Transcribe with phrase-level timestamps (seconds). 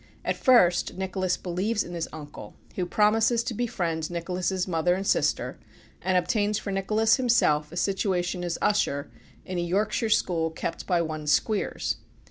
[0.25, 5.59] At first Nicholas believes in his uncle, who promises to befriend Nicholas's mother and sister,
[6.01, 9.11] and obtains for Nicholas himself a situation as usher
[9.45, 11.97] in a Yorkshire school kept by one Squeers.